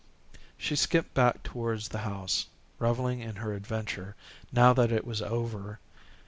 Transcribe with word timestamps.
She 0.57 0.75
skipped 0.75 1.13
back 1.13 1.43
towards 1.43 1.89
the 1.89 1.99
house, 1.99 2.47
revelling 2.79 3.19
in 3.19 3.35
her 3.35 3.53
adventure 3.53 4.15
now 4.51 4.73
that 4.73 4.91
it 4.91 5.05
was 5.05 5.21
over. 5.21 5.79